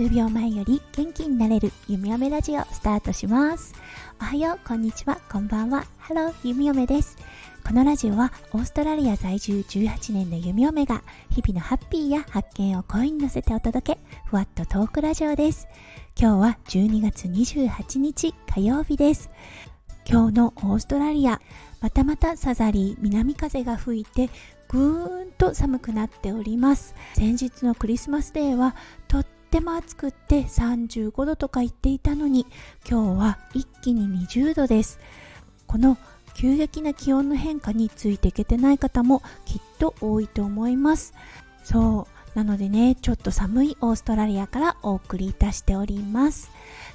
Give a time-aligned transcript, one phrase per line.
[0.00, 3.74] 数秒前より元気になれる弓嫁ラジオスタートします。
[4.18, 5.20] おはようこんにちは。
[5.30, 5.84] こんばんは。
[5.98, 7.18] ハロー弓嫁です。
[7.66, 15.68] このラジオはオーストラリア在住18年の弓嫁が日々のハッピーや発見を声に乗せてお届けふわっとトークラジオです。
[16.18, 19.30] 今日は12月28日火曜日です。
[20.08, 21.42] 今日のオーストラリア
[21.82, 24.30] またまたサザリー南風が吹いて
[24.70, 26.94] ぐーんと寒くなっております。
[27.14, 28.76] 先日のクリスマスデーは
[29.08, 32.46] とっても暑くって35度とか言っていたのに
[32.88, 35.00] 今日は一気に20度です。
[35.66, 35.98] この
[36.34, 41.14] 急激な気温の変化についていけてない方もきっと多いと思います。
[41.64, 42.38] そう。
[42.38, 46.48] なのでねちょっと寒いオーストラリアからお送りいたしております。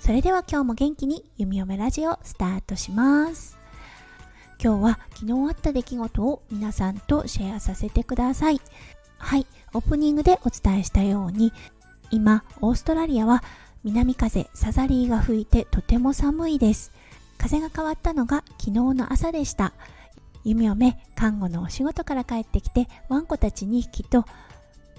[0.00, 3.61] それでは今日も元気に弓嫁ラジオスタートします。
[4.62, 8.60] 今日は昨日あった出来事を皆さんとシェアさせてください。
[9.18, 11.52] はいオープニングでお伝えしたように
[12.12, 13.42] 今オーストラリアは
[13.82, 16.92] 南風サザリーが吹いてとても寒いです。
[17.38, 19.72] 風が変わったのが昨日の朝でした。
[20.44, 24.24] 弓嫁看護のお仕事から帰ってきてワンコたち2匹と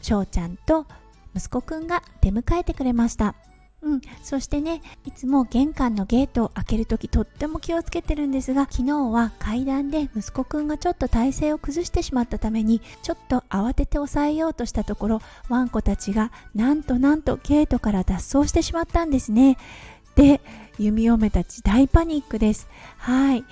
[0.02, 0.88] 翔ちゃんと
[1.36, 3.36] 息子くんが出迎えてくれました。
[3.84, 19.58] うん、そしてねいつも玄関のゲートを開けるときとっても気をつけてるんですが昨日は階段で息子くんがちょっと体勢を崩してしまったためにちょっと慌てて抑えようとしたところワンコたちがなんとなんとゲートから脱走してしまったんですね。
[20.16, 20.39] で
[20.80, 22.70] 弓嫁たち大パニックです。
[22.98, 23.44] はい。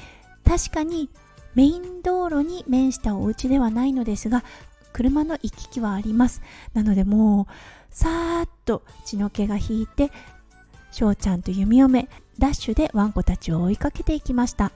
[0.46, 1.09] 確かに
[1.56, 4.44] メイン道路に面したお家ではないのですが
[4.94, 6.42] 車の行き来はあります。
[6.74, 7.54] なのでもう
[7.92, 10.11] さーっと血の気が引いて
[10.92, 14.72] 翔ちゃんと弓嫁ダッシュでワンコたちを追いかけていきました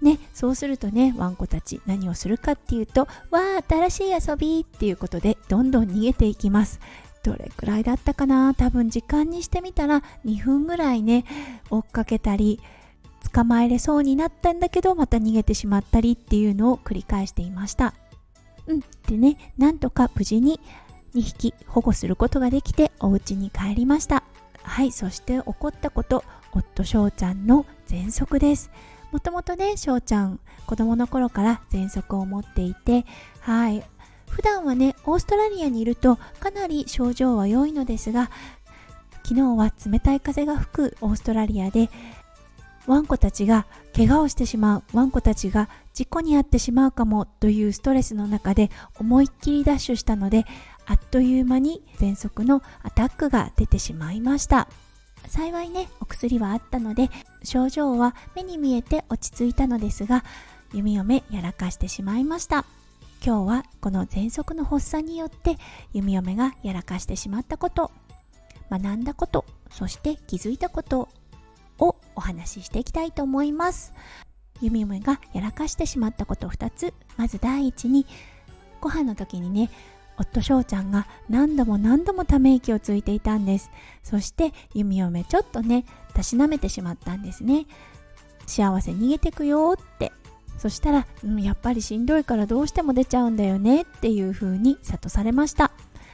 [0.00, 6.78] ね、そうするとね、ワンコたち何をするかっていうと、わー、新しい遊びっていうことで、どんどん逃げていきます。
[7.24, 8.54] どれくらいだったかな？
[8.54, 11.24] 多分時間にしてみたら2分ぐらいね、
[11.68, 12.60] 追っかけたり、
[13.32, 17.92] 捕まえれそうになったんだけど、また逃げてしまったりっていうのを繰り返していました。
[18.68, 18.80] うん。
[19.08, 20.60] でね、なんとか無事に
[21.14, 24.22] 2匹保護することができてお家に帰りました。
[24.62, 28.70] はいそして起こったこと夫翔ちゃんの喘息です。
[29.12, 33.06] もともとね翔ちゃん子供の頃から喘息を持っていて
[33.40, 33.82] はい。
[34.28, 38.30] 普段はねオーストラリアにいるとかなり症状は良いのですが
[39.22, 41.90] 昨日は冷たい風が吹くオーストラリアで
[42.86, 50.46] ワンコたちが怪我をしてしまうワンコたちが事故に遭ってしまうかもというストレスの中で思いっきりダッシュしたので
[50.90, 54.68] あっという間に喘息のアタックが出てしまいました。
[55.28, 57.10] 幸いねお薬はあったので
[57.44, 60.24] 症状は目に見えて落ち着いたのですが
[60.72, 62.64] 弓嫁やらかしてしまいました。
[63.24, 65.58] 今日はこの喘息の発作によって
[65.92, 67.90] 弓嫁がやらかしてしまったこと
[68.70, 71.08] 学んだことそして気づいたこと
[71.78, 73.92] をお話ししていきたいと思います。
[74.62, 76.94] 弓嫁がやらかしてしまったこと2つ。
[77.18, 78.06] まず第一に
[78.80, 79.70] ご飯の時にね
[80.18, 83.70] 夫翔ちゃんが何度も何度もため息をついていたんです。
[84.02, 85.84] そして弓嫁ちょっとね
[86.14, 87.66] たしなめてしまったんですね
[88.46, 90.12] 幸せ逃げてくよって。
[90.58, 95.70] そしたら、うん、やっぱりしんどいからどうしても出ちゃうんだよねっていう風に諭されました。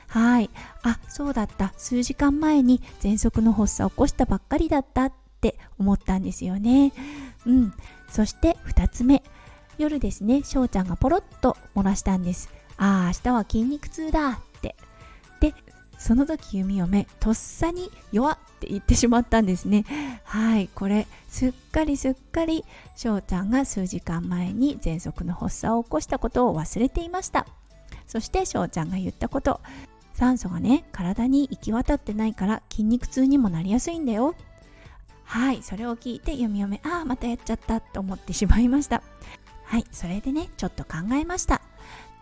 [0.07, 0.51] はい
[0.83, 1.73] あそうだった。
[1.79, 6.93] 数時間前に喘息の発作を起こしたばっかりだったって思ったんですよね。
[7.47, 7.73] うん。
[8.11, 9.23] そして2つ目。
[9.79, 12.51] 夜ですね翔ちゃんがポロッと漏らしたんです。
[12.77, 14.77] ああ、明日は筋肉痛だって。
[15.41, 15.55] で、
[15.99, 19.85] その時弓嫁、とっさに弱って言ってしまったんですね。
[20.25, 22.65] はい、これ、すっかりすっかり、
[22.97, 27.47] 翔ちゃんが数時間前に喘息の発作を起こしたことを忘れていました。
[28.07, 29.61] そして翔ちゃんが言ったこと、
[30.15, 34.35] 酸素がね、体に行き渡ってないから筋肉痛にもなりやすいんだよ。
[35.25, 39.03] はい、それを聞いて弓嫁、ああ、またやっちゃったと思ってしまいました。
[39.65, 41.63] はい、それでね、ちょっと考えました。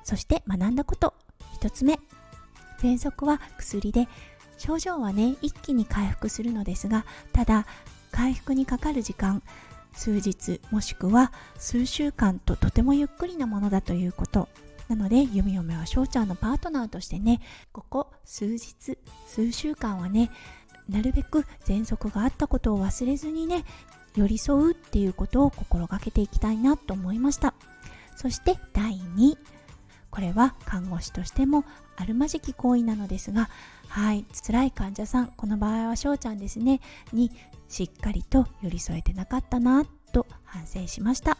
[0.04, 1.14] そして学んだこと。
[1.60, 1.98] 1つ目。
[2.80, 4.08] 喘息は薬で。
[4.62, 7.66] 症状はね一気に回復するのですがただ
[8.12, 9.42] 回復にかかる時間
[9.92, 14.48] 数日もしくは数週間ととてもゆっくりなものだということ。
[14.88, 17.40] なので弓嫁は翔ちゃんのパートナーとしてね
[17.72, 20.30] ここ数日数週間はね
[20.88, 23.64] なるべく喘息があったことを忘れずにね
[24.14, 27.54] 寄り添うっていうことを心がけていきたいなと思いました。
[28.16, 29.36] そして第2
[30.12, 31.64] これは看護師としても
[31.96, 33.48] あるまじき行為なのですが
[33.88, 36.80] はい辛い患者さんこの場合は翔ちゃんですね
[37.12, 37.32] に
[37.68, 41.38] しっかりと寄り添えてなかったなと反省しました。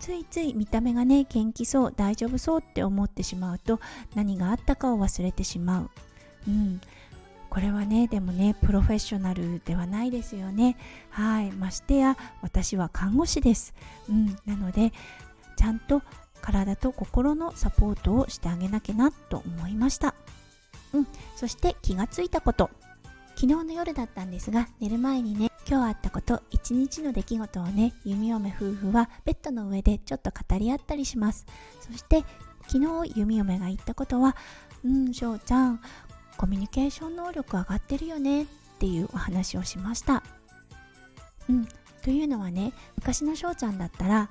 [0.00, 3.80] ついつい見た目がね元気そう大丈夫そうって思ってしまうと
[4.16, 5.90] 何があったかを忘れてしまう、
[6.48, 6.80] うん、
[7.48, 10.76] これはねでもねプロフェッショナルではないですよね。
[11.10, 13.72] はいましてや私は看護師です、
[14.08, 14.92] うん、なので
[15.56, 16.02] ちゃんと
[16.44, 20.14] 体と心のサポートをしてあげなきゃなと思いました。
[20.92, 21.06] うん。
[21.36, 22.70] そして気がついたこと。
[23.34, 31.46] 昨日の夜だったんですが寝る前にね今日あったこと一日の出来事をね弓嫁夫婦はベッドの上でちょっと語り合ったりします。
[31.80, 32.24] そして
[32.68, 34.36] 昨日弓嫁が言ったことは
[34.84, 35.80] うん翔ちゃん
[36.36, 38.46] コミュニケーション能力上がってるよねっ
[38.78, 40.22] ていうお話をしました。
[41.48, 41.68] うん。
[42.02, 44.30] というのはね昔の翔ちゃんだったら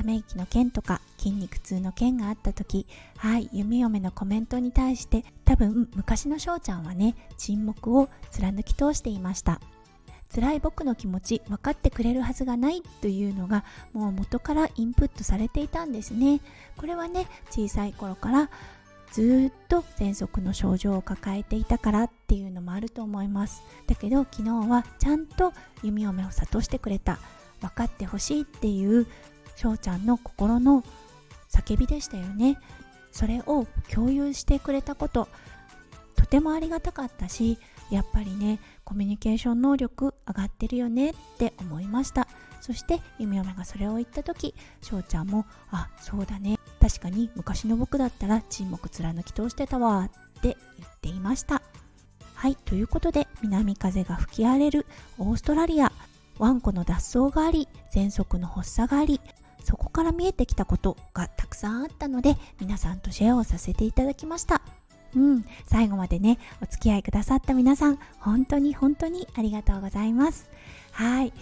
[0.00, 2.86] ため息の件とか筋肉痛の件があった時
[3.18, 9.60] はい弓嫁のコメントに対して多分昔の翔ちゃんはね沈黙を貫き通していました。
[10.32, 16.40] 辛い僕の気持ち分かってくれるはずがないというのがもう元からインプットされていたんですね。
[16.76, 18.48] これはね小さい頃から
[19.10, 23.62] ずっと喘息の症状を抱えていたからっていうのもあると思います。
[23.86, 27.18] だけど昨日はちゃんと弓嫁を諭してくれた。
[27.60, 29.06] 分かってほしいっていう
[29.60, 30.82] 翔ちゃんの心の
[31.50, 32.58] 叫びでしたよね。
[33.12, 35.28] それを共有してくれたこと
[36.14, 37.58] とてもありがたかったし
[37.90, 42.26] やっぱりねコミュニケーション能力上がってるよねって思いました。
[42.62, 46.58] そして弓嫁がそれを言った時翔ちゃんもあそうだね。
[46.80, 50.08] 確かに昔の僕だったら沈黙貫き通してたわ
[50.38, 51.60] って言っていました。
[52.34, 54.86] はいということで南風が吹き荒れる
[55.18, 55.92] オーストラリア。
[56.38, 59.20] ワンコの脱走があり喘息の発作があり
[59.64, 64.62] そこから見えてきたことがたくさんあったので皆さんとシェアをさせていただきました。
[65.14, 70.48] うん、最後までねお付き合いくださった皆さん本当に本当にありがとうございます。
[70.92, 71.32] はい。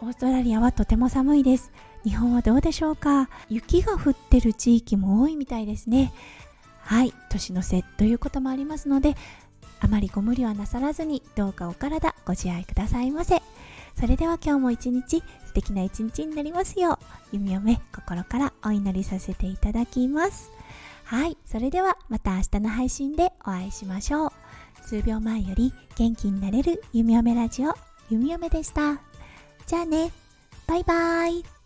[0.00, 1.72] オーストラリアはとても寒いです。
[2.04, 3.28] 日本はどうでしょうか？
[3.48, 6.12] 雪が降ってる地域も多いみたいですね。
[6.80, 7.12] はい。
[7.30, 9.16] 年の瀬ということもありますので
[9.80, 13.42] あまりご無理はなさらずにどうかお体ご自愛くださいませ。
[13.98, 17.00] それでは今日も一日素敵な一日になりますよ
[17.32, 20.52] う弓嫁心からお祈りさせていただきます。
[21.04, 24.30] はいそれではまた明日の配信でお会いしましょう。
[24.82, 27.74] 数秒前より元気になれる弓嫁ラジオ
[28.08, 29.00] 弓嫁でした。
[29.66, 30.12] じゃあね
[30.68, 31.57] バイバーイ。